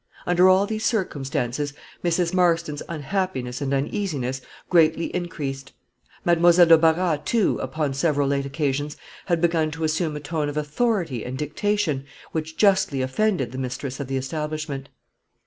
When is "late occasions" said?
8.29-8.97